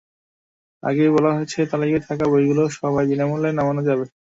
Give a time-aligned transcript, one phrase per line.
[0.83, 4.05] আগেই বলা হয়েছে, তালিকায় থাকা বইগুলো সবই বিনা মূল্যে নামানো যাবে।